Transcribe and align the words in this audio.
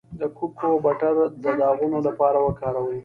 د 0.19 0.21
کوکو 0.37 0.71
بټر 0.85 1.15
د 1.43 1.45
داغونو 1.59 1.99
لپاره 2.07 2.37
وکاروئ 2.45 2.99